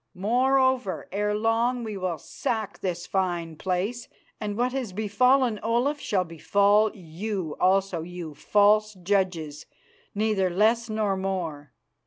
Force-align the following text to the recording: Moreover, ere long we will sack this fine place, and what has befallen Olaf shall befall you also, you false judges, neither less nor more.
Moreover, 0.15 1.07
ere 1.11 1.35
long 1.35 1.83
we 1.83 1.95
will 1.95 2.17
sack 2.17 2.79
this 2.79 3.05
fine 3.05 3.55
place, 3.55 4.07
and 4.39 4.57
what 4.57 4.71
has 4.71 4.93
befallen 4.93 5.59
Olaf 5.61 5.99
shall 5.99 6.23
befall 6.23 6.89
you 6.95 7.55
also, 7.59 8.01
you 8.01 8.33
false 8.33 8.95
judges, 8.95 9.67
neither 10.15 10.49
less 10.49 10.89
nor 10.89 11.15
more. 11.15 11.73